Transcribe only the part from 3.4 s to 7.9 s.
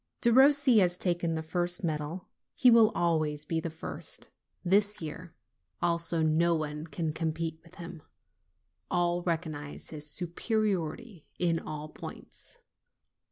be the first. This year also no one can compete with